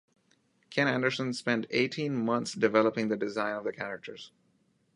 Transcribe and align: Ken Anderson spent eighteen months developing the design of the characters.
Ken 0.71 0.87
Anderson 0.87 1.31
spent 1.31 1.67
eighteen 1.69 2.15
months 2.25 2.53
developing 2.53 3.09
the 3.09 3.15
design 3.15 3.55
of 3.55 3.63
the 3.65 3.71
characters. 3.71 4.31